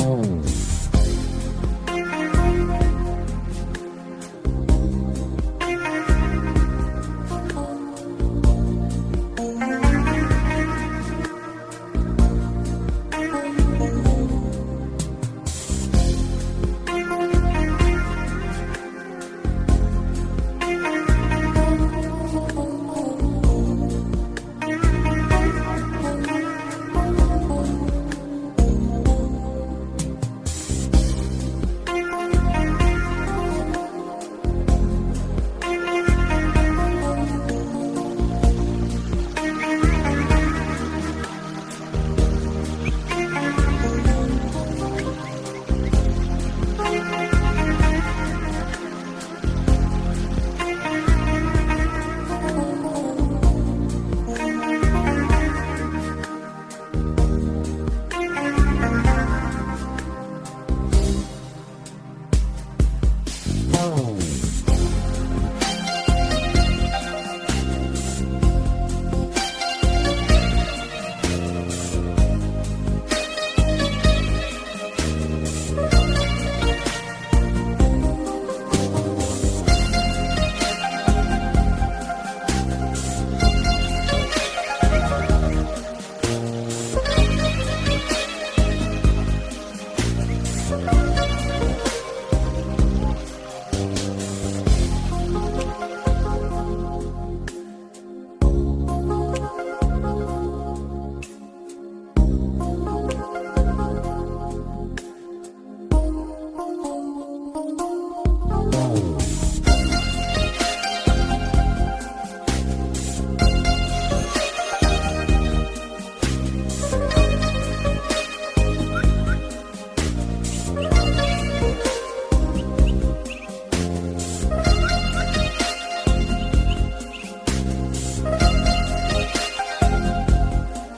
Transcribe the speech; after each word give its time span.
Hum. 0.00 0.79